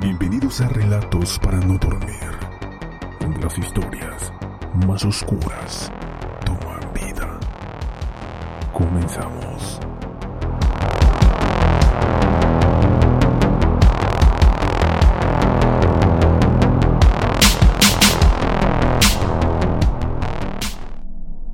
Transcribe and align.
Bienvenidos 0.00 0.62
a 0.62 0.68
Relatos 0.68 1.38
para 1.40 1.58
no 1.58 1.76
dormir, 1.76 2.16
donde 3.20 3.38
las 3.38 3.58
historias 3.58 4.32
más 4.86 5.04
oscuras 5.04 5.92
toman 6.46 6.80
vida. 6.94 7.38
Comenzamos. 8.72 9.78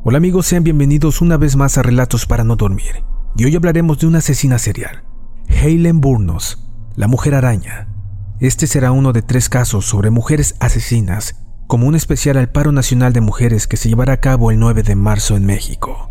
Hola 0.05 0.19
amigos, 0.19 0.47
sean 0.47 0.63
bienvenidos 0.63 1.21
una 1.21 1.37
vez 1.37 1.57
más 1.57 1.79
a 1.79 1.83
Relatos 1.83 2.27
para 2.27 2.45
no 2.45 2.55
dormir. 2.55 3.03
Y 3.37 3.45
hoy 3.45 3.57
hablaremos 3.57 3.99
de 3.99 4.07
una 4.07 4.19
asesina 4.19 4.61
serial, 4.61 5.03
Helen 5.49 6.01
Burnos, 6.01 6.65
la 6.95 7.09
mujer 7.09 7.35
araña. 7.35 7.96
Este 8.39 8.67
será 8.67 8.93
uno 8.93 9.15
de 9.15 9.23
tres 9.23 9.49
casos 9.49 9.87
sobre 9.87 10.11
mujeres 10.11 10.57
asesinas, 10.61 11.37
como 11.67 11.87
un 11.87 11.95
especial 11.95 12.37
al 12.37 12.51
paro 12.51 12.71
nacional 12.71 13.15
de 13.15 13.23
mujeres 13.23 13.67
que 13.67 13.79
se 13.79 13.89
llevará 13.89 14.13
a 14.13 14.21
cabo 14.21 14.51
el 14.51 14.59
9 14.59 14.83
de 14.83 14.95
marzo 14.95 15.37
en 15.37 15.47
México. 15.47 16.11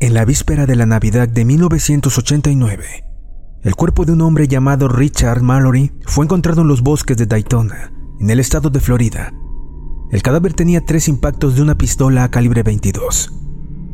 En 0.00 0.14
la 0.14 0.24
víspera 0.24 0.64
de 0.64 0.76
la 0.76 0.86
Navidad 0.86 1.28
de 1.28 1.44
1989, 1.44 3.04
el 3.64 3.74
cuerpo 3.74 4.06
de 4.06 4.12
un 4.12 4.22
hombre 4.22 4.48
llamado 4.48 4.88
Richard 4.88 5.42
Mallory 5.42 5.92
fue 6.06 6.24
encontrado 6.24 6.62
en 6.62 6.68
los 6.68 6.80
bosques 6.80 7.18
de 7.18 7.26
Daytona, 7.26 7.92
en 8.18 8.30
el 8.30 8.40
estado 8.40 8.70
de 8.70 8.80
Florida. 8.80 9.34
El 10.10 10.22
cadáver 10.22 10.54
tenía 10.54 10.86
tres 10.86 11.08
impactos 11.08 11.54
de 11.54 11.60
una 11.60 11.76
pistola 11.76 12.24
a 12.24 12.30
calibre 12.30 12.62
22. 12.62 13.30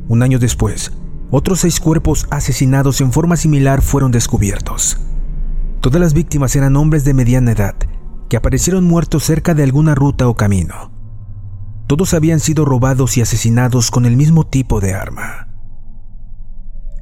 Un 0.07 0.23
año 0.23 0.39
después, 0.39 0.93
otros 1.33 1.61
seis 1.61 1.81
cuerpos 1.81 2.29
asesinados 2.31 3.01
en 3.01 3.11
forma 3.11 3.37
similar 3.37 3.83
fueron 3.83 4.13
descubiertos. 4.13 4.97
Todas 5.85 6.01
las 6.01 6.15
víctimas 6.15 6.57
eran 6.57 6.77
hombres 6.77 7.05
de 7.05 7.13
mediana 7.13 7.53
edad, 7.53 7.75
que 8.31 8.39
aparecieron 8.39 8.85
muertos 8.85 9.23
cerca 9.23 9.53
de 9.53 9.65
alguna 9.65 9.95
ruta 9.95 10.27
o 10.29 10.35
camino. 10.35 10.91
Todos 11.87 12.15
habían 12.15 12.41
sido 12.41 12.65
robados 12.65 13.19
y 13.19 13.21
asesinados 13.21 13.91
con 13.91 14.07
el 14.07 14.17
mismo 14.17 14.47
tipo 14.47 14.81
de 14.81 14.95
arma. 14.95 15.47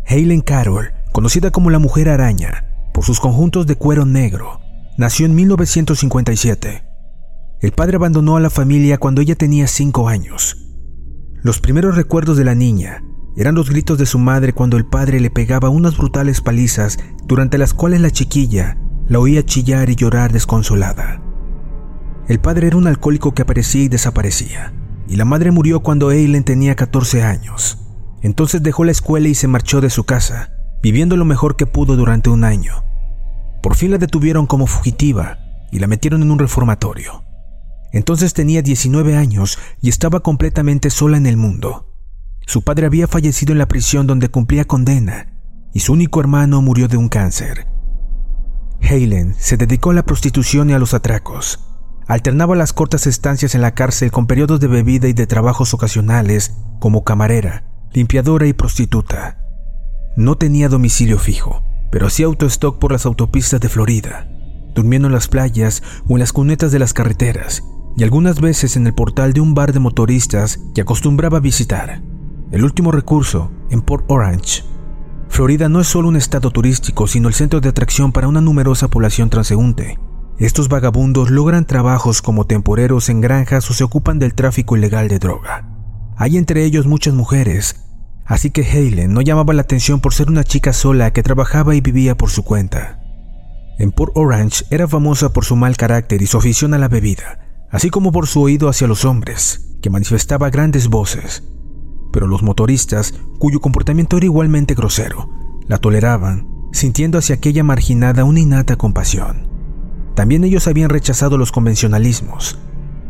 Helen 0.05 0.41
Carroll, 0.41 0.91
conocida 1.13 1.53
como 1.53 1.71
la 1.71 1.79
Mujer 1.79 2.09
Araña 2.09 2.91
por 2.93 3.05
sus 3.05 3.21
conjuntos 3.21 3.69
de 3.69 3.77
cuero 3.77 4.05
negro, 4.05 4.59
nació 4.99 5.27
en 5.27 5.37
1957. 5.37 6.83
El 7.61 7.71
padre 7.71 7.99
abandonó 7.99 8.37
a 8.37 8.41
la 8.41 8.51
familia 8.51 8.99
cuando 8.99 9.21
ella 9.21 9.37
tenía 9.37 9.69
cinco 9.69 10.09
años. 10.09 10.57
Los 11.41 11.61
primeros 11.61 11.95
recuerdos 11.95 12.37
de 12.37 12.45
la 12.45 12.57
niña 12.57 13.05
eran 13.37 13.55
los 13.55 13.71
gritos 13.71 13.99
de 13.99 14.07
su 14.07 14.19
madre 14.19 14.53
cuando 14.53 14.77
el 14.77 14.85
padre 14.85 15.21
le 15.21 15.31
pegaba 15.31 15.71
unas 15.71 15.97
brutales 15.97 16.41
palizas 16.41 16.99
durante 17.25 17.59
las 17.59 17.75
cuales 17.75 18.01
la 18.01 18.11
chiquilla 18.11 18.79
la 19.09 19.19
oía 19.19 19.45
chillar 19.45 19.91
y 19.91 19.97
llorar 19.97 20.33
desconsolada. 20.33 21.23
El 22.29 22.41
padre 22.41 22.69
era 22.69 22.77
un 22.77 22.87
alcohólico 22.87 23.35
que 23.35 23.43
aparecía 23.43 23.83
y 23.83 23.89
desaparecía, 23.89 24.73
y 25.09 25.17
la 25.17 25.25
madre 25.25 25.51
murió 25.51 25.81
cuando 25.81 26.11
Eileen 26.11 26.45
tenía 26.45 26.77
14 26.77 27.23
años. 27.23 27.79
Entonces 28.23 28.63
dejó 28.63 28.85
la 28.85 28.93
escuela 28.93 29.29
y 29.29 29.35
se 29.35 29.49
marchó 29.49 29.81
de 29.81 29.91
su 29.91 30.05
casa, 30.05 30.53
viviendo 30.83 31.17
lo 31.17 31.25
mejor 31.25 31.57
que 31.57 31.67
pudo 31.67 31.97
durante 31.97 32.31
un 32.31 32.45
año. 32.45 32.85
Por 33.63 33.75
fin 33.75 33.91
la 33.91 33.99
detuvieron 33.99 34.47
como 34.47 34.67
fugitiva 34.67 35.39
y 35.71 35.79
la 35.79 35.89
metieron 35.89 36.23
en 36.23 36.31
un 36.31 36.39
reformatorio. 36.39 37.25
Entonces 37.93 38.33
tenía 38.33 38.63
19 38.63 39.17
años 39.17 39.59
y 39.81 39.89
estaba 39.89 40.21
completamente 40.21 40.89
sola 40.91 41.17
en 41.17 41.27
el 41.27 41.37
mundo. 41.37 41.92
Su 42.47 42.63
padre 42.63 42.87
había 42.87 43.07
fallecido 43.07 43.53
en 43.53 43.59
la 43.59 43.69
prisión 43.69 44.07
donde 44.07 44.29
cumplía 44.29 44.65
condena 44.65 45.33
y 45.73 45.81
su 45.81 45.93
único 45.93 46.21
hermano 46.21 46.61
murió 46.61 46.89
de 46.89 46.97
un 46.97 47.09
cáncer. 47.09 47.67
Helen 48.81 49.35
se 49.39 49.57
dedicó 49.57 49.91
a 49.91 49.95
la 49.95 50.05
prostitución 50.05 50.71
y 50.71 50.73
a 50.73 50.79
los 50.79 50.93
atracos. 50.93 51.61
Alternaba 52.07 52.57
las 52.57 52.73
cortas 52.73 53.07
estancias 53.07 53.55
en 53.55 53.63
la 53.63 53.75
cárcel 53.75 54.11
con 54.11 54.27
periodos 54.27 54.61
de 54.61 54.67
bebida 54.67 55.09
y 55.09 55.13
de 55.13 55.27
trabajos 55.27 55.73
ocasionales 55.73 56.55
como 56.81 57.05
camarera, 57.05 57.65
limpiadora 57.93 58.47
y 58.47 58.53
prostituta. 58.53 59.39
No 60.17 60.37
tenía 60.37 60.69
domicilio 60.69 61.19
fijo, 61.19 61.63
pero 61.91 62.09
hacía 62.09 62.27
autostock 62.27 62.79
por 62.79 62.93
las 62.93 63.07
autopistas 63.07 63.61
de 63.61 63.69
Florida, 63.69 64.29
durmiendo 64.75 65.09
en 65.09 65.15
las 65.15 65.29
playas 65.29 65.83
o 66.09 66.15
en 66.15 66.19
las 66.19 66.33
cunetas 66.33 66.73
de 66.73 66.81
las 66.81 66.93
carreteras 66.93 67.63
y 67.97 68.03
algunas 68.03 68.41
veces 68.41 68.77
en 68.77 68.87
el 68.87 68.95
portal 68.95 69.33
de 69.33 69.41
un 69.41 69.55
bar 69.55 69.73
de 69.73 69.81
motoristas 69.81 70.59
que 70.75 70.81
acostumbraba 70.81 71.41
visitar. 71.41 72.03
El 72.53 72.65
último 72.65 72.93
recurso, 72.93 73.51
en 73.71 73.81
Port 73.81 74.05
Orange. 74.09 74.63
Florida 75.31 75.71
no 75.71 75.81
es 75.81 75.87
solo 75.87 76.09
un 76.09 76.17
estado 76.17 76.51
turístico, 76.51 77.07
sino 77.07 77.29
el 77.29 77.35
centro 77.35 77.63
de 77.63 77.71
atracción 77.71 78.13
para 78.13 78.29
una 78.29 78.43
numerosa 78.43 78.89
población 78.89 79.31
transeúnte. 79.31 79.99
Estos 80.39 80.69
vagabundos 80.69 81.31
logran 81.31 81.65
trabajos 81.65 82.21
como 82.21 82.47
temporeros 82.47 83.09
en 83.09 83.23
granjas 83.23 83.71
o 83.71 83.73
se 83.73 83.85
ocupan 83.85 84.19
del 84.19 84.35
tráfico 84.35 84.77
ilegal 84.77 85.09
de 85.09 85.19
droga. 85.19 85.67
Hay 86.19 86.37
entre 86.37 86.63
ellos 86.67 86.85
muchas 86.87 87.15
mujeres, 87.15 87.87
así 88.27 88.51
que 88.51 88.61
Helen 88.61 89.15
no 89.15 89.23
llamaba 89.23 89.55
la 89.55 89.63
atención 89.63 90.01
por 90.01 90.13
ser 90.13 90.29
una 90.29 90.45
chica 90.45 90.75
sola 90.75 91.11
que 91.15 91.23
trabajaba 91.23 91.75
y 91.75 91.81
vivía 91.81 92.19
por 92.19 92.29
su 92.29 92.45
cuenta. 92.45 93.01
En 93.79 93.93
Port 93.93 94.13
Orange 94.15 94.67
era 94.69 94.87
famosa 94.87 95.33
por 95.33 95.47
su 95.47 95.57
mal 95.57 95.79
carácter 95.79 96.21
y 96.21 96.27
su 96.27 96.37
afición 96.37 96.75
a 96.75 96.79
la 96.79 96.89
bebida, 96.89 97.67
así 97.71 97.89
como 97.89 98.13
por 98.13 98.27
su 98.27 98.43
oído 98.43 98.69
hacia 98.69 98.87
los 98.89 99.07
hombres, 99.07 99.79
que 99.81 99.89
manifestaba 99.89 100.51
grandes 100.51 100.89
voces. 100.89 101.45
Pero 102.13 102.27
los 102.27 102.43
motoristas, 102.43 103.15
cuyo 103.39 103.61
comportamiento 103.61 104.17
era 104.17 104.27
igualmente 104.27 104.75
grosero, 104.75 105.31
la 105.67 105.79
toleraban, 105.79 106.47
sintiendo 106.73 107.19
hacia 107.19 107.37
aquella 107.37 107.65
marginada 107.65 108.25
una 108.25 108.41
innata 108.41 108.77
compasión. 108.77 109.49
También 110.15 110.45
ellos 110.45 110.69
habían 110.69 110.91
rechazado 110.91 111.39
los 111.39 111.53
convencionalismos. 111.53 112.59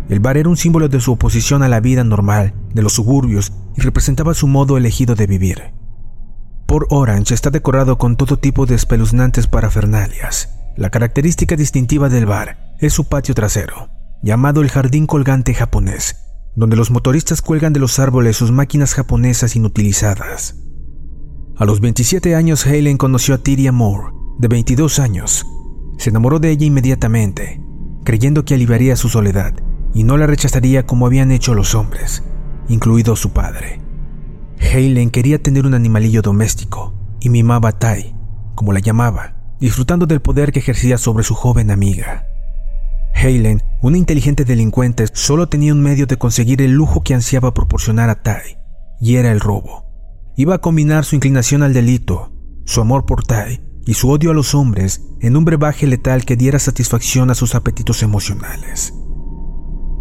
El 0.09 0.21
bar 0.21 0.37
era 0.37 0.49
un 0.49 0.57
símbolo 0.57 0.89
de 0.89 1.01
su 1.01 1.13
oposición 1.13 1.63
a 1.63 1.69
la 1.69 1.81
vida 1.81 2.05
normal 2.05 2.55
de 2.75 2.83
los 2.83 2.95
suburbios 2.95 3.53
y 3.77 3.81
representaba 3.81 4.35
su 4.35 4.47
modo 4.47 4.77
elegido 4.77 5.15
de 5.15 5.27
vivir. 5.27 5.75
Port 6.67 6.87
Orange 6.91 7.35
está 7.35 7.51
decorado 7.51 7.99
con 7.99 8.17
todo 8.17 8.39
tipo 8.39 8.67
de 8.67 8.75
espeluznantes 8.75 9.47
parafernalias. 9.47 10.51
La 10.77 10.91
característica 10.91 11.57
distintiva 11.57 12.09
del 12.09 12.27
bar 12.27 12.75
es 12.79 12.93
su 12.93 13.05
patio 13.05 13.35
trasero, 13.35 13.91
llamado 14.23 14.63
el 14.63 14.71
jardín 14.71 15.07
colgante 15.07 15.55
japonés, 15.55 16.17
donde 16.55 16.77
los 16.77 16.91
motoristas 16.91 17.43
cuelgan 17.43 17.73
de 17.73 17.81
los 17.81 17.99
árboles 17.99 18.37
sus 18.37 18.51
máquinas 18.51 18.95
japonesas 18.95 19.57
inutilizadas. 19.57 20.57
A 21.57 21.65
los 21.65 21.81
27 21.81 22.35
años 22.35 22.67
Helen 22.67 22.97
conoció 22.97 23.35
a 23.35 23.39
Tyria 23.39 23.73
Moore, 23.73 24.15
de 24.39 24.49
22 24.49 24.99
años. 24.99 25.47
Se 25.99 26.11
enamoró 26.11 26.39
de 26.41 26.51
ella 26.51 26.67
inmediatamente, 26.67 27.61
creyendo 28.05 28.45
que 28.45 28.55
aliviaría 28.55 28.97
su 28.97 29.09
soledad 29.09 29.55
y 29.95 30.05
no 30.05 30.17
la 30.17 30.27
rechazaría 30.27 30.87
como 30.87 31.07
habían 31.07 31.31
hecho 31.31 31.55
los 31.55 31.75
hombres, 31.75 32.23
incluido 32.69 33.17
su 33.17 33.31
padre. 33.31 33.81
Helen 34.59 35.11
quería 35.11 35.43
tener 35.43 35.67
un 35.67 35.75
animalillo 35.75 36.23
doméstico 36.23 36.95
y 37.21 37.29
mimaba 37.29 37.71
a 37.71 37.79
Tai, 37.79 38.15
como 38.55 38.73
la 38.73 38.81
llamaba, 38.81 39.37
disfrutando 39.61 40.07
del 40.07 40.21
poder 40.21 40.53
que 40.53 40.61
ejercía 40.61 40.99
sobre 40.99 41.25
su 41.25 41.35
joven 41.35 41.71
amiga. 41.71 42.27
Halen, 43.23 43.63
una 43.81 43.99
inteligente 43.99 44.45
delincuente, 44.45 45.07
solo 45.13 45.49
tenía 45.49 45.73
un 45.73 45.81
medio 45.81 46.07
de 46.07 46.17
conseguir 46.17 46.61
el 46.61 46.73
lujo 46.73 47.03
que 47.03 47.15
ansiaba 47.15 47.55
proporcionar 47.55 48.11
a 48.11 48.21
Tai, 48.21 48.59
y 49.01 49.15
era 49.15 49.31
el 49.31 49.39
robo. 49.39 49.85
Iba 50.37 50.57
a 50.57 50.61
combinar 50.61 51.05
su 51.05 51.15
inclinación 51.15 51.63
al 51.63 51.73
delito, 51.73 52.33
su 52.65 52.81
amor 52.81 53.07
por 53.07 53.25
Tai 53.25 53.61
y 53.87 53.95
su 53.95 54.11
odio 54.11 54.33
a 54.33 54.35
los 54.35 54.57
hombres 54.57 55.03
en 55.21 55.37
un 55.37 55.45
brebaje 55.45 55.87
letal 55.87 56.25
que 56.25 56.37
diera 56.37 56.59
satisfacción 56.59 57.31
a 57.31 57.37
sus 57.37 57.55
apetitos 57.55 58.03
emocionales. 58.03 58.93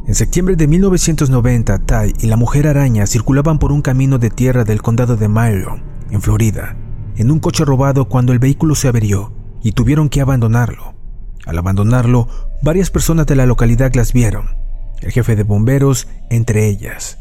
En 0.08 0.16
septiembre 0.16 0.56
de 0.56 0.68
1990, 0.68 1.86
Tai 1.86 2.14
y 2.20 2.26
la 2.26 2.38
mujer 2.38 2.68
araña 2.68 3.06
circulaban 3.06 3.60
por 3.60 3.72
un 3.72 3.84
camino 3.84 4.18
de 4.18 4.32
tierra 4.32 4.64
del 4.64 4.82
condado 4.82 5.16
de 5.16 5.28
Marion, 5.28 5.84
en 6.10 6.22
Florida, 6.24 6.76
en 7.16 7.30
un 7.30 7.40
coche 7.40 7.66
robado 7.66 8.10
cuando 8.10 8.34
el 8.34 8.40
vehículo 8.40 8.74
se 8.74 8.88
averió 8.88 9.32
y 9.62 9.74
tuvieron 9.74 10.10
que 10.10 10.22
abandonarlo. 10.22 11.01
Al 11.46 11.58
abandonarlo, 11.58 12.28
varias 12.62 12.90
personas 12.90 13.26
de 13.26 13.36
la 13.36 13.46
localidad 13.46 13.94
las 13.96 14.14
vieron, 14.14 14.56
el 15.02 15.12
jefe 15.12 15.36
de 15.36 15.44
bomberos 15.44 16.08
entre 16.30 16.68
ellas. 16.68 17.18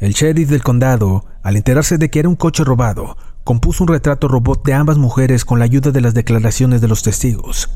El 0.00 0.12
sheriff 0.14 0.48
del 0.48 0.62
condado, 0.62 1.26
al 1.42 1.56
enterarse 1.56 1.98
de 1.98 2.08
que 2.08 2.20
era 2.20 2.28
un 2.28 2.36
coche 2.36 2.64
robado, 2.64 3.18
compuso 3.44 3.84
un 3.84 3.88
retrato 3.88 4.28
robot 4.28 4.64
de 4.64 4.72
ambas 4.72 4.96
mujeres 4.96 5.44
con 5.44 5.58
la 5.58 5.66
ayuda 5.66 5.90
de 5.90 6.00
las 6.00 6.14
declaraciones 6.14 6.80
de 6.80 6.88
los 6.88 7.02
testigos. 7.02 7.70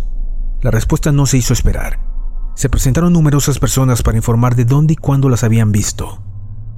La 0.62 0.70
respuesta 0.70 1.12
no 1.12 1.26
se 1.26 1.36
hizo 1.36 1.52
esperar. 1.52 2.00
Se 2.54 2.70
presentaron 2.70 3.12
numerosas 3.12 3.58
personas 3.58 4.02
para 4.02 4.16
informar 4.16 4.56
de 4.56 4.64
dónde 4.64 4.94
y 4.94 4.96
cuándo 4.96 5.28
las 5.28 5.44
habían 5.44 5.72
visto. 5.72 6.22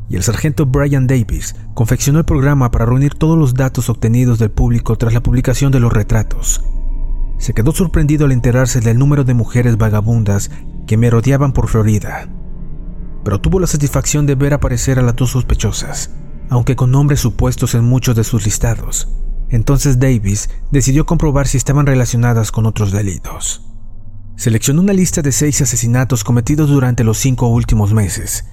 Y 0.08 0.16
el 0.16 0.24
sargento 0.24 0.66
Brian 0.66 1.06
Davis 1.06 1.54
confeccionó 1.74 2.18
el 2.18 2.24
programa 2.24 2.70
para 2.70 2.86
reunir 2.86 3.14
todos 3.14 3.38
los 3.38 3.54
datos 3.54 3.88
obtenidos 3.88 4.38
del 4.38 4.50
público 4.50 4.96
tras 4.96 5.12
la 5.12 5.22
publicación 5.22 5.70
de 5.70 5.80
los 5.80 5.92
retratos. 5.92 6.62
Se 7.38 7.52
quedó 7.52 7.72
sorprendido 7.72 8.24
al 8.24 8.32
enterarse 8.32 8.80
del 8.80 8.98
número 8.98 9.24
de 9.24 9.34
mujeres 9.34 9.76
vagabundas 9.76 10.50
que 10.86 10.96
merodeaban 10.96 11.52
por 11.52 11.68
Florida. 11.68 12.28
Pero 13.24 13.40
tuvo 13.40 13.60
la 13.60 13.66
satisfacción 13.66 14.26
de 14.26 14.34
ver 14.34 14.54
aparecer 14.54 14.98
a 14.98 15.02
las 15.02 15.16
dos 15.16 15.30
sospechosas, 15.30 16.10
aunque 16.48 16.76
con 16.76 16.90
nombres 16.90 17.20
supuestos 17.20 17.74
en 17.74 17.84
muchos 17.84 18.16
de 18.16 18.24
sus 18.24 18.44
listados. 18.44 19.08
Entonces 19.48 19.98
Davis 19.98 20.48
decidió 20.70 21.06
comprobar 21.06 21.46
si 21.46 21.56
estaban 21.56 21.86
relacionadas 21.86 22.50
con 22.50 22.66
otros 22.66 22.92
delitos. 22.92 23.62
Seleccionó 24.36 24.82
una 24.82 24.92
lista 24.92 25.22
de 25.22 25.32
seis 25.32 25.60
asesinatos 25.60 26.24
cometidos 26.24 26.68
durante 26.68 27.04
los 27.04 27.18
cinco 27.18 27.48
últimos 27.48 27.92
meses. 27.92 28.44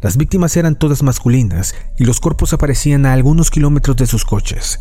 Las 0.00 0.16
víctimas 0.16 0.56
eran 0.56 0.76
todas 0.76 1.02
masculinas 1.02 1.74
y 1.98 2.04
los 2.04 2.20
cuerpos 2.20 2.52
aparecían 2.52 3.04
a 3.04 3.12
algunos 3.12 3.50
kilómetros 3.50 3.96
de 3.96 4.06
sus 4.06 4.24
coches. 4.24 4.80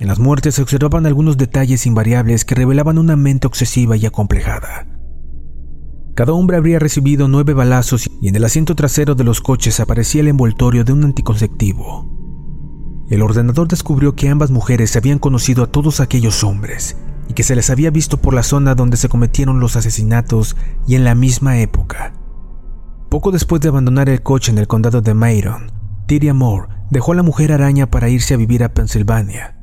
En 0.00 0.08
las 0.08 0.18
muertes 0.18 0.56
se 0.56 0.62
observaban 0.62 1.06
algunos 1.06 1.36
detalles 1.36 1.86
invariables 1.86 2.44
que 2.44 2.54
revelaban 2.54 2.98
una 2.98 3.16
mente 3.16 3.46
obsesiva 3.46 3.96
y 3.96 4.06
acomplejada. 4.06 4.86
Cada 6.14 6.32
hombre 6.32 6.56
habría 6.56 6.78
recibido 6.78 7.26
nueve 7.26 7.54
balazos 7.54 8.08
y 8.20 8.28
en 8.28 8.36
el 8.36 8.44
asiento 8.44 8.74
trasero 8.74 9.14
de 9.14 9.24
los 9.24 9.40
coches 9.40 9.80
aparecía 9.80 10.20
el 10.20 10.28
envoltorio 10.28 10.84
de 10.84 10.92
un 10.92 11.04
anticonceptivo. 11.04 12.10
El 13.10 13.22
ordenador 13.22 13.68
descubrió 13.68 14.14
que 14.14 14.28
ambas 14.28 14.50
mujeres 14.50 14.96
habían 14.96 15.18
conocido 15.18 15.64
a 15.64 15.66
todos 15.66 16.00
aquellos 16.00 16.42
hombres 16.42 16.96
y 17.28 17.34
que 17.34 17.42
se 17.42 17.56
les 17.56 17.70
había 17.70 17.90
visto 17.90 18.16
por 18.18 18.34
la 18.34 18.42
zona 18.42 18.74
donde 18.74 18.96
se 18.96 19.08
cometieron 19.08 19.60
los 19.60 19.76
asesinatos 19.76 20.56
y 20.86 20.94
en 20.94 21.04
la 21.04 21.14
misma 21.14 21.58
época. 21.58 22.12
Poco 23.10 23.30
después 23.30 23.60
de 23.60 23.68
abandonar 23.68 24.08
el 24.08 24.22
coche 24.22 24.50
en 24.50 24.58
el 24.58 24.66
condado 24.66 25.00
de 25.00 25.14
Mayron, 25.14 25.72
Tyria 26.06 26.34
Moore 26.34 26.68
dejó 26.90 27.12
a 27.12 27.16
la 27.16 27.22
mujer 27.22 27.52
araña 27.52 27.90
para 27.90 28.08
irse 28.08 28.34
a 28.34 28.36
vivir 28.36 28.64
a 28.64 28.72
Pensilvania. 28.72 29.53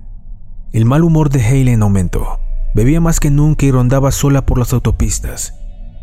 El 0.73 0.85
mal 0.85 1.03
humor 1.03 1.29
de 1.29 1.41
Helen 1.41 1.81
aumentó. 1.81 2.39
Bebía 2.73 3.01
más 3.01 3.19
que 3.19 3.29
nunca 3.29 3.65
y 3.65 3.71
rondaba 3.71 4.09
sola 4.11 4.45
por 4.45 4.57
las 4.57 4.71
autopistas. 4.71 5.53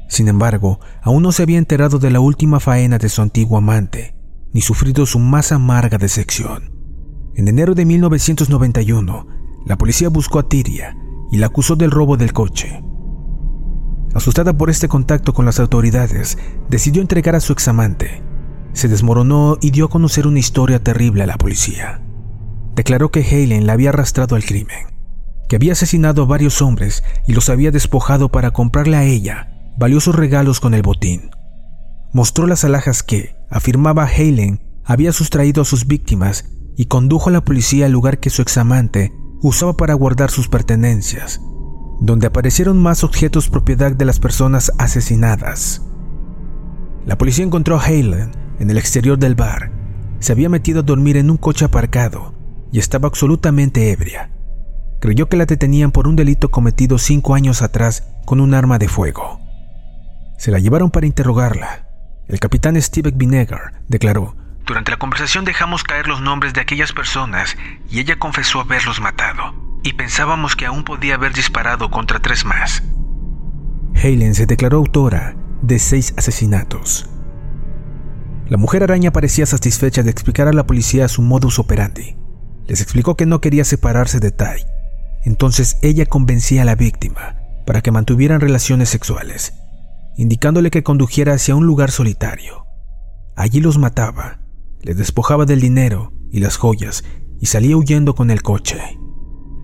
Sin 0.09 0.29
embargo, 0.29 0.79
aún 1.01 1.23
no 1.23 1.33
se 1.33 1.43
había 1.43 1.57
enterado 1.57 1.99
de 1.99 2.11
la 2.11 2.21
última 2.21 2.61
faena 2.61 2.99
de 2.99 3.09
su 3.09 3.23
antiguo 3.23 3.57
amante, 3.57 4.15
ni 4.53 4.61
sufrido 4.61 5.07
su 5.07 5.21
más 5.21 5.53
amarga 5.53 5.97
decepción. 5.97 6.71
En 7.35 7.49
enero 7.49 7.75
de 7.75 7.87
1991, 7.87 9.27
la 9.65 9.79
policía 9.79 10.11
buscó 10.11 10.39
a 10.39 10.49
Tyria 10.49 10.95
y 11.33 11.39
la 11.39 11.47
acusó 11.47 11.75
del 11.75 11.91
robo 11.91 12.19
del 12.19 12.35
coche. 12.35 12.83
Asustada 14.13 14.59
por 14.59 14.69
este 14.69 14.87
contacto 14.87 15.33
con 15.33 15.47
las 15.47 15.61
autoridades, 15.61 16.37
decidió 16.69 17.01
entregar 17.01 17.35
a 17.35 17.41
su 17.41 17.55
examante. 17.55 18.23
Se 18.75 18.89
desmoronó 18.89 19.57
y 19.63 19.71
dio 19.71 19.87
a 19.87 19.91
conocer 19.91 20.27
una 20.27 20.41
historia 20.41 20.83
terrible 20.83 21.23
a 21.23 21.27
la 21.27 21.39
policía. 21.39 22.03
Declaró 22.79 23.11
que 23.11 23.23
Helen 23.23 23.67
la 23.67 23.73
había 23.73 23.89
arrastrado 23.89 24.37
al 24.37 24.45
crimen, 24.45 24.87
que 25.49 25.57
había 25.57 25.73
asesinado 25.73 26.23
a 26.23 26.27
varios 26.27 26.63
hombres 26.63 27.03
y 27.27 27.33
los 27.33 27.49
había 27.49 27.73
despojado 27.73 28.29
para 28.29 28.53
comprarle 28.53 28.97
a 28.97 29.03
ella 29.03 29.73
valiosos 29.77 30.15
regalos 30.15 30.61
con 30.61 30.75
el 30.75 30.83
botín. 30.83 31.33
Mostró 32.13 32.47
las 32.47 32.63
alhajas 32.63 33.03
que, 33.03 33.35
afirmaba 33.51 34.09
Helen, 34.09 34.61
había 34.85 35.11
sustraído 35.11 35.63
a 35.63 35.65
sus 35.65 35.89
víctimas 35.89 36.53
y 36.77 36.85
condujo 36.85 37.31
a 37.31 37.33
la 37.33 37.45
policía 37.45 37.87
al 37.87 37.91
lugar 37.91 38.21
que 38.21 38.31
su 38.31 38.43
examante 38.43 39.13
usaba 39.43 39.77
para 39.77 39.95
guardar 39.95 40.31
sus 40.31 40.47
pertenencias, 40.47 41.41
donde 42.01 42.29
aparecieron 42.29 42.81
más 42.81 43.03
objetos 43.03 43.49
propiedad 43.49 43.91
de 43.91 44.05
las 44.05 44.21
personas 44.21 44.71
asesinadas. 44.79 45.83
La 47.05 47.19
policía 47.19 47.45
encontró 47.45 47.81
a 47.81 47.85
Helen 47.85 48.31
en 48.61 48.71
el 48.71 48.79
exterior 48.79 49.19
del 49.19 49.35
bar. 49.35 49.73
Se 50.21 50.31
había 50.31 50.49
metido 50.49 50.79
a 50.79 50.85
dormir 50.85 51.17
en 51.17 51.29
un 51.29 51.39
coche 51.39 51.65
aparcado 51.65 52.38
y 52.73 52.79
estaba 52.79 53.09
absolutamente 53.09 53.91
ebria. 53.91 54.31
Creyó 55.01 55.29
que 55.29 55.37
la 55.37 55.47
detenían 55.47 55.93
por 55.93 56.09
un 56.09 56.17
delito 56.17 56.51
cometido 56.51 56.99
cinco 56.99 57.35
años 57.35 57.63
atrás 57.63 58.09
con 58.25 58.41
un 58.41 58.55
arma 58.55 58.79
de 58.79 58.89
fuego. 58.89 59.41
Se 60.39 60.51
la 60.51 60.59
llevaron 60.59 60.91
para 60.91 61.07
interrogarla. 61.07 61.89
El 62.27 62.41
capitán 62.41 62.81
Steve 62.81 63.13
Vinegar 63.15 63.83
declaró 63.89 64.35
durante 64.69 64.91
la 64.91 64.99
conversación 64.99 65.47
dejamos 65.47 65.83
caer 65.83 66.09
los 66.09 66.21
nombres 66.21 66.53
de 66.53 66.61
aquellas 66.61 66.93
personas 66.93 67.57
y 67.91 68.01
ella 68.01 68.19
confesó 68.19 68.61
haberlos 68.61 69.01
matado, 69.01 69.55
y 69.83 69.95
pensábamos 69.95 70.57
que 70.57 70.67
aún 70.67 70.85
podía 70.85 71.15
haber 71.15 71.33
disparado 71.33 71.91
contra 71.91 72.21
tres 72.21 72.45
más. 72.45 72.83
Helen 73.95 74.35
se 74.35 74.45
declaró 74.45 74.77
autora 74.77 75.35
de 75.63 75.79
seis 75.79 76.13
asesinatos. 76.19 77.09
La 78.51 78.59
mujer 78.59 78.83
araña 78.83 79.11
parecía 79.11 79.47
satisfecha 79.47 80.03
de 80.03 80.11
explicar 80.11 80.49
a 80.49 80.53
la 80.53 80.67
policía 80.67 81.09
su 81.09 81.23
modus 81.23 81.59
operandi. 81.59 82.17
Les 82.69 82.81
explicó 82.81 83.17
que 83.17 83.27
no 83.27 83.41
quería 83.41 83.65
separarse 83.65 84.21
de 84.21 84.31
Tai. 84.31 84.65
Entonces 85.25 85.79
ella 85.83 86.07
convencía 86.07 86.63
a 86.63 86.65
la 86.65 86.77
víctima 86.77 87.37
para 87.67 87.81
que 87.81 87.91
mantuvieran 87.91 88.41
relaciones 88.41 88.89
sexuales, 88.89 89.55
indicándole 90.17 90.71
que 90.71 90.85
condujera 90.85 91.35
hacia 91.35 91.57
un 91.57 91.67
lugar 91.67 91.91
solitario. 91.91 92.65
Allí 93.35 93.61
los 93.61 93.79
mataba 93.79 94.41
le 94.83 94.95
despojaba 94.95 95.45
del 95.45 95.61
dinero 95.61 96.13
y 96.31 96.41
las 96.41 96.57
joyas 96.57 97.05
y 97.41 97.47
salía 97.47 97.77
huyendo 97.77 98.15
con 98.15 98.31
el 98.31 98.43
coche. 98.43 98.79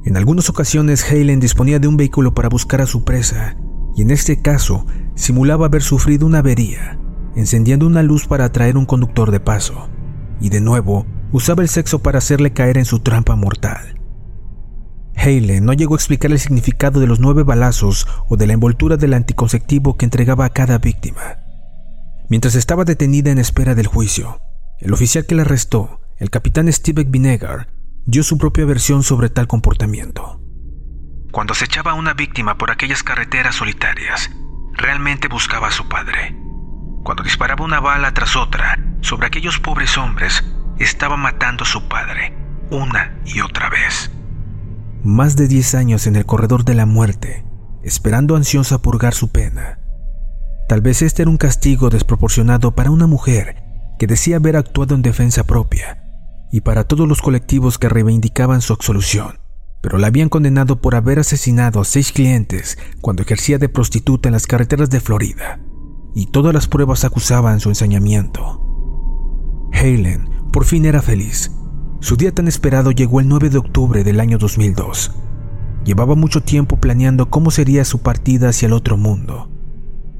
En 0.04 0.16
algunas 0.16 0.50
ocasiones 0.50 1.10
Helen 1.10 1.40
disponía 1.40 1.78
de 1.78 1.88
un 1.88 1.96
vehículo 1.96 2.34
para 2.34 2.48
buscar 2.48 2.80
a 2.80 2.86
su 2.86 3.04
presa 3.04 3.56
y 3.96 4.02
en 4.02 4.10
este 4.10 4.42
caso 4.42 4.86
simulaba 5.14 5.66
haber 5.66 5.82
sufrido 5.82 6.26
una 6.26 6.38
avería, 6.38 6.98
encendiendo 7.36 7.86
una 7.86 8.02
luz 8.02 8.26
para 8.26 8.44
atraer 8.44 8.76
un 8.76 8.86
conductor 8.86 9.30
de 9.30 9.40
paso 9.40 9.88
y 10.40 10.50
de 10.50 10.60
nuevo 10.60 11.06
usaba 11.32 11.62
el 11.62 11.68
sexo 11.68 12.00
para 12.00 12.18
hacerle 12.18 12.52
caer 12.52 12.78
en 12.78 12.84
su 12.84 13.00
trampa 13.00 13.36
mortal. 13.36 14.00
Helen 15.16 15.64
no 15.64 15.72
llegó 15.72 15.94
a 15.94 15.96
explicar 15.96 16.30
el 16.32 16.38
significado 16.38 17.00
de 17.00 17.06
los 17.06 17.20
nueve 17.20 17.42
balazos 17.42 18.06
o 18.28 18.36
de 18.36 18.46
la 18.46 18.52
envoltura 18.52 18.96
del 18.96 19.14
anticonceptivo 19.14 19.96
que 19.96 20.04
entregaba 20.04 20.44
a 20.44 20.50
cada 20.50 20.78
víctima. 20.78 21.38
Mientras 22.28 22.54
estaba 22.54 22.84
detenida 22.84 23.30
en 23.30 23.38
espera 23.38 23.74
del 23.74 23.86
juicio, 23.86 24.40
el 24.80 24.92
oficial 24.92 25.26
que 25.26 25.34
la 25.34 25.42
arrestó, 25.42 26.00
el 26.18 26.30
capitán 26.30 26.72
Steve 26.72 27.04
Vinegar, 27.04 27.68
dio 28.06 28.22
su 28.22 28.38
propia 28.38 28.64
versión 28.64 29.02
sobre 29.02 29.28
tal 29.28 29.46
comportamiento. 29.46 30.40
Cuando 31.32 31.54
se 31.54 31.64
echaba 31.64 31.92
a 31.92 31.94
una 31.94 32.14
víctima 32.14 32.58
por 32.58 32.70
aquellas 32.70 33.02
carreteras 33.02 33.56
solitarias, 33.56 34.30
realmente 34.72 35.28
buscaba 35.28 35.68
a 35.68 35.72
su 35.72 35.88
padre. 35.88 36.36
Cuando 37.04 37.22
disparaba 37.22 37.62
una 37.66 37.80
bala 37.80 38.14
tras 38.14 38.34
otra 38.34 38.82
sobre 39.02 39.26
aquellos 39.26 39.60
pobres 39.60 39.98
hombres, 39.98 40.42
estaba 40.78 41.18
matando 41.18 41.64
a 41.64 41.66
su 41.66 41.86
padre, 41.86 42.34
una 42.70 43.20
y 43.26 43.40
otra 43.40 43.68
vez. 43.68 44.10
Más 45.04 45.36
de 45.36 45.46
10 45.46 45.74
años 45.74 46.06
en 46.06 46.16
el 46.16 46.24
corredor 46.24 46.64
de 46.64 46.72
la 46.72 46.86
muerte, 46.86 47.44
esperando 47.82 48.36
ansiosa 48.36 48.80
purgar 48.80 49.12
su 49.12 49.30
pena. 49.30 49.80
Tal 50.66 50.80
vez 50.80 51.02
este 51.02 51.20
era 51.20 51.30
un 51.30 51.36
castigo 51.36 51.90
desproporcionado 51.90 52.74
para 52.74 52.90
una 52.90 53.06
mujer 53.06 53.62
que 53.98 54.06
decía 54.06 54.36
haber 54.36 54.56
actuado 54.56 54.94
en 54.94 55.02
defensa 55.02 55.44
propia, 55.44 56.02
y 56.50 56.62
para 56.62 56.84
todos 56.84 57.06
los 57.06 57.20
colectivos 57.20 57.76
que 57.76 57.90
reivindicaban 57.90 58.62
su 58.62 58.72
absolución, 58.72 59.40
pero 59.82 59.98
la 59.98 60.06
habían 60.06 60.30
condenado 60.30 60.80
por 60.80 60.94
haber 60.94 61.18
asesinado 61.18 61.82
a 61.82 61.84
seis 61.84 62.12
clientes 62.12 62.78
cuando 63.02 63.22
ejercía 63.22 63.58
de 63.58 63.68
prostituta 63.68 64.30
en 64.30 64.32
las 64.32 64.46
carreteras 64.46 64.88
de 64.88 65.00
Florida, 65.00 65.60
y 66.14 66.26
todas 66.26 66.54
las 66.54 66.68
pruebas 66.68 67.04
acusaban 67.04 67.60
su 67.60 67.68
ensañamiento. 67.68 68.60
Helen 69.72 70.30
por 70.52 70.64
fin 70.64 70.84
era 70.84 71.02
feliz. 71.02 71.50
Su 72.00 72.16
día 72.16 72.32
tan 72.32 72.46
esperado 72.46 72.92
llegó 72.92 73.18
el 73.18 73.28
9 73.28 73.50
de 73.50 73.58
octubre 73.58 74.04
del 74.04 74.20
año 74.20 74.38
2002. 74.38 75.10
Llevaba 75.84 76.14
mucho 76.14 76.42
tiempo 76.42 76.76
planeando 76.76 77.28
cómo 77.28 77.50
sería 77.50 77.84
su 77.84 77.98
partida 78.00 78.50
hacia 78.50 78.66
el 78.66 78.72
otro 78.72 78.96
mundo, 78.96 79.50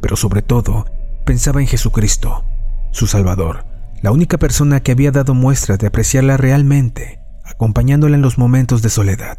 pero 0.01 0.17
sobre 0.17 0.43
todo 0.43 0.87
pensaba 1.25 1.61
en 1.61 1.67
Jesucristo, 1.67 2.45
su 2.91 3.07
Salvador, 3.07 3.65
la 4.03 4.11
única 4.11 4.39
persona 4.39 4.81
que 4.81 4.93
había 4.93 5.11
dado 5.11 5.35
muestra 5.35 5.77
de 5.77 5.87
apreciarla 5.87 6.37
realmente, 6.37 7.21
acompañándola 7.45 8.17
en 8.17 8.23
los 8.23 8.37
momentos 8.37 8.83
de 8.83 8.91
soledad. 8.91 9.39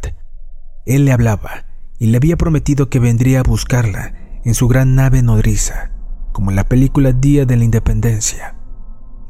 Él 0.86 1.06
le 1.06 1.12
hablaba 1.12 1.66
y 2.00 2.08
le 2.08 2.18
había 2.18 2.38
prometido 2.38 2.90
que 2.90 3.00
vendría 3.00 3.42
a 3.42 3.44
buscarla 3.44 4.14
en 4.44 4.54
su 4.54 4.68
gran 4.68 4.96
nave 4.96 5.22
nodriza, 5.22 5.92
como 6.36 6.50
en 6.50 6.58
la 6.58 6.66
película 6.66 7.14
Día 7.14 7.46
de 7.46 7.56
la 7.56 7.64
Independencia. 7.64 8.58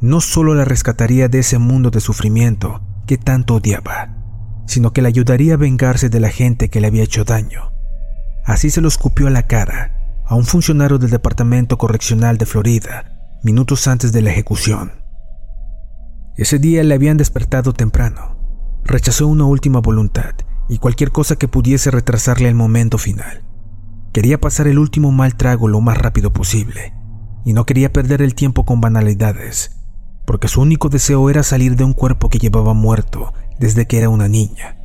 No 0.00 0.20
solo 0.20 0.56
la 0.56 0.64
rescataría 0.64 1.28
de 1.28 1.38
ese 1.38 1.56
mundo 1.56 1.90
de 1.90 2.00
sufrimiento 2.00 2.80
que 3.06 3.16
tanto 3.16 3.54
odiaba, 3.54 4.16
sino 4.66 4.92
que 4.92 5.02
le 5.02 5.08
ayudaría 5.08 5.54
a 5.54 5.56
vengarse 5.56 6.08
de 6.08 6.18
la 6.18 6.30
gente 6.30 6.68
que 6.68 6.80
le 6.80 6.88
había 6.88 7.04
hecho 7.04 7.22
daño. 7.22 7.70
Así 8.44 8.70
se 8.70 8.80
lo 8.80 8.88
escupió 8.88 9.28
a 9.28 9.30
la 9.30 9.46
cara 9.46 10.24
a 10.26 10.34
un 10.34 10.46
funcionario 10.46 10.98
del 10.98 11.10
Departamento 11.10 11.78
Correccional 11.78 12.38
de 12.38 12.46
Florida 12.46 13.38
minutos 13.44 13.86
antes 13.86 14.10
de 14.10 14.22
la 14.22 14.32
ejecución. 14.32 15.04
Ese 16.36 16.58
día 16.58 16.82
le 16.82 16.92
habían 16.92 17.18
despertado 17.18 17.72
temprano. 17.72 18.36
Rechazó 18.84 19.28
una 19.28 19.44
última 19.44 19.78
voluntad 19.78 20.34
y 20.68 20.78
cualquier 20.78 21.12
cosa 21.12 21.36
que 21.36 21.46
pudiese 21.46 21.92
retrasarle 21.92 22.48
el 22.48 22.56
momento 22.56 22.98
final. 22.98 23.44
Quería 24.12 24.40
pasar 24.40 24.66
el 24.66 24.80
último 24.80 25.12
mal 25.12 25.36
trago 25.36 25.68
lo 25.68 25.80
más 25.80 25.96
rápido 25.96 26.32
posible 26.32 26.95
y 27.46 27.52
no 27.52 27.64
quería 27.64 27.92
perder 27.92 28.20
el 28.20 28.34
tiempo 28.34 28.66
con 28.66 28.80
banalidades, 28.80 29.70
porque 30.26 30.48
su 30.48 30.60
único 30.60 30.88
deseo 30.88 31.30
era 31.30 31.44
salir 31.44 31.76
de 31.76 31.84
un 31.84 31.94
cuerpo 31.94 32.28
que 32.28 32.40
llevaba 32.40 32.74
muerto 32.74 33.32
desde 33.58 33.86
que 33.86 33.98
era 33.98 34.08
una 34.08 34.28
niña 34.28 34.76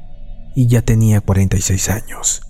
y 0.56 0.68
ya 0.68 0.84
tenía 0.84 1.22
46 1.22 1.90
años. 1.90 2.44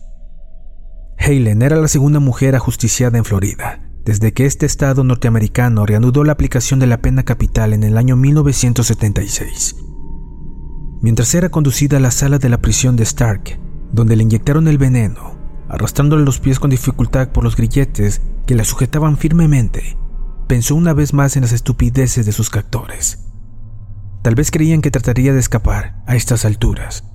Helen 1.17 1.61
era 1.61 1.77
la 1.77 1.87
segunda 1.87 2.19
mujer 2.19 2.55
ajusticiada 2.55 3.17
en 3.17 3.23
Florida 3.23 3.87
desde 4.03 4.33
que 4.33 4.45
este 4.45 4.65
estado 4.65 5.05
norteamericano 5.05 5.85
reanudó 5.85 6.25
la 6.25 6.33
aplicación 6.33 6.79
de 6.79 6.87
la 6.87 7.01
pena 7.01 7.23
capital 7.23 7.73
en 7.73 7.83
el 7.83 7.97
año 7.97 8.17
1976. 8.17 9.77
Mientras 11.01 11.33
era 11.35 11.49
conducida 11.49 11.97
a 11.97 11.99
la 12.01 12.11
sala 12.11 12.37
de 12.37 12.49
la 12.49 12.59
prisión 12.59 12.97
de 12.97 13.03
Stark, 13.03 13.59
donde 13.93 14.17
le 14.17 14.23
inyectaron 14.23 14.67
el 14.67 14.77
veneno, 14.77 15.37
arrastrándole 15.69 16.25
los 16.25 16.39
pies 16.39 16.59
con 16.59 16.69
dificultad 16.69 17.29
por 17.29 17.45
los 17.45 17.55
grilletes 17.55 18.21
que 18.45 18.55
la 18.55 18.65
sujetaban 18.65 19.17
firmemente, 19.17 19.97
pensó 20.51 20.75
una 20.75 20.93
vez 20.93 21.13
más 21.13 21.37
en 21.37 21.43
las 21.43 21.53
estupideces 21.53 22.25
de 22.25 22.33
sus 22.33 22.49
captores. 22.49 23.19
Tal 24.21 24.35
vez 24.35 24.51
creían 24.51 24.81
que 24.81 24.91
trataría 24.91 25.31
de 25.31 25.39
escapar 25.39 26.03
a 26.07 26.17
estas 26.17 26.43
alturas. 26.43 27.05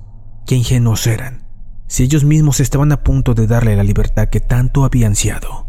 Qué 0.47 0.55
ingenuos 0.55 1.05
eran, 1.05 1.47
si 1.85 2.01
ellos 2.01 2.23
mismos 2.23 2.59
estaban 2.59 2.91
a 2.91 3.03
punto 3.03 3.35
de 3.35 3.45
darle 3.45 3.75
la 3.75 3.83
libertad 3.83 4.29
que 4.29 4.39
tanto 4.39 4.85
había 4.85 5.05
ansiado. 5.05 5.67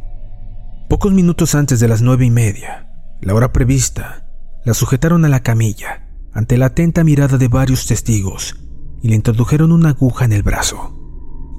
Pocos 0.89 1.13
minutos 1.13 1.55
antes 1.55 1.79
de 1.79 1.89
las 1.89 2.01
nueve 2.01 2.25
y 2.25 2.31
media, 2.31 2.91
la 3.21 3.35
hora 3.35 3.53
prevista, 3.53 4.27
la 4.65 4.73
sujetaron 4.73 5.27
a 5.27 5.29
la 5.29 5.41
camilla 5.41 6.09
ante 6.33 6.57
la 6.57 6.67
atenta 6.69 7.05
mirada 7.05 7.37
de 7.37 7.49
varios 7.49 7.87
testigos 7.87 8.57
y 9.03 9.09
le 9.09 9.17
introdujeron 9.17 9.73
una 9.73 9.91
aguja 9.91 10.25
en 10.25 10.33
el 10.33 10.43
brazo. 10.43 10.97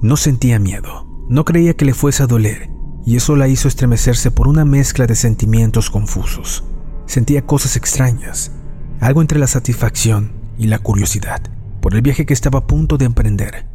No 0.02 0.16
sentía 0.16 0.58
miedo, 0.58 1.06
no 1.28 1.44
creía 1.44 1.74
que 1.74 1.84
le 1.84 1.94
fuese 1.94 2.24
a 2.24 2.26
doler 2.26 2.68
y 3.04 3.16
eso 3.16 3.36
la 3.36 3.48
hizo 3.48 3.68
estremecerse 3.68 4.30
por 4.30 4.48
una 4.48 4.64
mezcla 4.64 5.06
de 5.06 5.14
sentimientos 5.14 5.90
confusos. 5.90 6.64
Sentía 7.06 7.46
cosas 7.46 7.76
extrañas, 7.76 8.52
algo 9.00 9.20
entre 9.20 9.38
la 9.38 9.46
satisfacción 9.46 10.32
y 10.58 10.66
la 10.66 10.78
curiosidad 10.78 11.42
por 11.80 11.94
el 11.94 12.02
viaje 12.02 12.26
que 12.26 12.34
estaba 12.34 12.60
a 12.60 12.66
punto 12.66 12.98
de 12.98 13.06
emprender. 13.06 13.66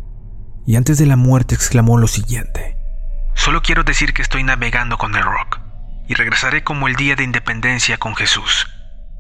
Y 0.65 0.75
antes 0.75 0.97
de 0.97 1.05
la 1.05 1.15
muerte 1.15 1.55
exclamó 1.55 1.97
lo 1.97 2.07
siguiente. 2.07 2.77
Solo 3.33 3.61
quiero 3.61 3.83
decir 3.83 4.13
que 4.13 4.21
estoy 4.21 4.43
navegando 4.43 4.97
con 4.97 5.15
el 5.15 5.23
rock 5.23 5.59
y 6.07 6.13
regresaré 6.13 6.63
como 6.63 6.87
el 6.87 6.95
día 6.95 7.15
de 7.15 7.23
independencia 7.23 7.97
con 7.97 8.15
Jesús. 8.15 8.67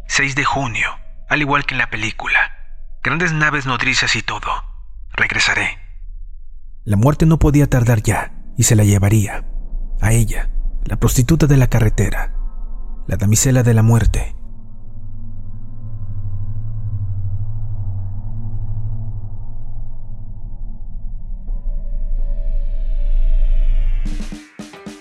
6 0.07 0.35
de 0.35 0.45
junio, 0.45 0.89
al 1.29 1.41
igual 1.41 1.65
que 1.65 1.73
en 1.73 1.79
la 1.79 1.89
película. 1.89 2.39
Grandes 3.03 3.33
naves 3.33 3.65
nodrizas 3.65 4.15
y 4.15 4.21
todo. 4.21 4.49
Regresaré. 5.13 5.79
La 6.83 6.97
muerte 6.97 7.25
no 7.25 7.39
podía 7.39 7.67
tardar 7.67 8.01
ya 8.01 8.31
y 8.57 8.63
se 8.63 8.75
la 8.75 8.83
llevaría. 8.83 9.43
A 10.05 10.13
ella, 10.13 10.51
la 10.83 10.97
prostituta 10.97 11.47
de 11.47 11.57
la 11.57 11.65
carretera, 11.65 12.35
la 13.07 13.17
damisela 13.17 13.63
de 13.63 13.73
la 13.73 13.81
muerte, 13.81 14.35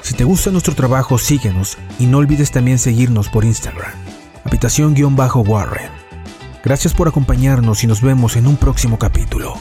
Si 0.00 0.14
te 0.14 0.24
gusta 0.24 0.50
nuestro 0.50 0.74
trabajo, 0.74 1.18
síguenos 1.18 1.76
y 1.98 2.06
no 2.06 2.18
olvides 2.18 2.50
también 2.50 2.78
seguirnos 2.78 3.28
por 3.28 3.44
Instagram, 3.44 3.92
habitación-warren. 4.44 5.90
Gracias 6.62 6.94
por 6.94 7.08
acompañarnos 7.08 7.84
y 7.84 7.86
nos 7.86 8.00
vemos 8.00 8.36
en 8.36 8.46
un 8.46 8.56
próximo 8.56 8.98
capítulo. 8.98 9.54